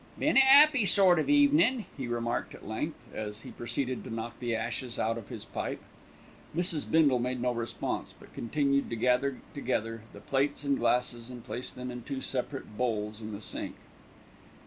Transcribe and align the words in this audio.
"Been 0.17 0.35
a 0.35 0.39
'appy 0.41 0.83
sort 0.85 1.19
of 1.19 1.29
evenin'," 1.29 1.85
he 1.95 2.07
remarked 2.07 2.55
at 2.55 2.67
length, 2.67 2.97
as 3.13 3.41
he 3.41 3.51
proceeded 3.51 4.03
to 4.03 4.09
knock 4.11 4.39
the 4.39 4.55
ashes 4.55 4.97
out 4.97 5.15
of 5.15 5.29
his 5.29 5.45
pipe. 5.45 5.79
Mrs. 6.55 6.89
Bindle 6.89 7.19
made 7.19 7.39
no 7.39 7.51
response; 7.51 8.15
but 8.19 8.33
continued 8.33 8.89
to 8.89 8.95
gather 8.95 9.37
together 9.53 10.01
the 10.11 10.19
plates 10.19 10.63
and 10.63 10.79
glasses 10.79 11.29
and 11.29 11.43
place 11.43 11.71
them 11.71 11.91
in 11.91 12.01
two 12.01 12.19
separate 12.19 12.75
bowls 12.79 13.21
in 13.21 13.31
the 13.31 13.41
sink. 13.41 13.75